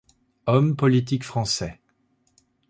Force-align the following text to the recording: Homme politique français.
Homme 0.47 0.75
politique 0.75 1.23
français. 1.23 1.79